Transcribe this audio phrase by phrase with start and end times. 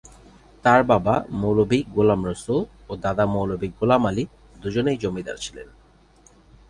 [0.65, 4.23] তার বাবা মৌলভী গোলাম রসুল ও দাদা মৌলভী গোলাম আলী
[4.61, 5.67] দুজনেই জমিদার ছিলেন।